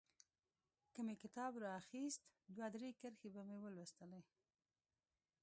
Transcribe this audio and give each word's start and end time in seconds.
که 0.93 0.99
مې 1.05 1.15
کتاب 1.23 1.51
رااخيست 1.65 2.21
دوه 2.55 2.67
درې 2.75 2.89
کرښې 2.99 3.29
به 3.33 3.41
مې 3.47 3.57
ولوستلې. 3.59 4.21